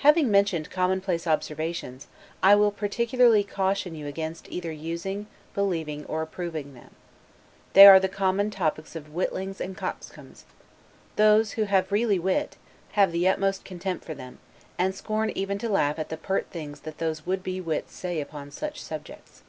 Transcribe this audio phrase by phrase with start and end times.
[0.00, 2.06] Having mentioned commonplace observations,
[2.42, 6.90] I will particularly caution you against either using, believing, or approving them.
[7.72, 10.44] They are the common topics of witlings and coxcombs;
[11.16, 12.56] those, who really have wit,
[12.92, 14.38] have the utmost contempt for them,
[14.76, 18.20] and scorn even to laugh at the pert things that those would be wits say
[18.20, 19.44] upon such subjects.